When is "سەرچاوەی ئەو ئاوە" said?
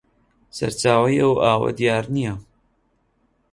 0.57-1.69